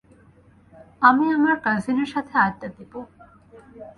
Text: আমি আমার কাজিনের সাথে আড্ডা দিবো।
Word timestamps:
আমি 1.01 1.25
আমার 1.37 1.55
কাজিনের 1.65 2.09
সাথে 2.13 2.33
আড্ডা 2.45 2.67
দিবো। 2.77 2.99